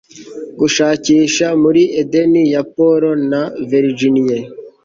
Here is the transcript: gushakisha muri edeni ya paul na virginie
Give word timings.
gushakisha 0.59 1.47
muri 1.61 1.81
edeni 2.01 2.41
ya 2.53 2.61
paul 2.73 3.01
na 3.31 3.41
virginie 3.69 4.37